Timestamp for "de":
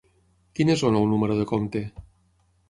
1.41-1.47